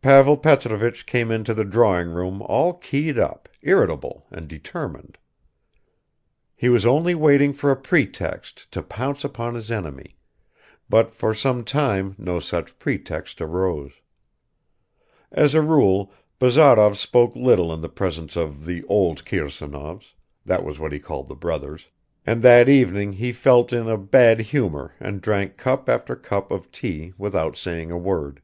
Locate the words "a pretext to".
7.72-8.80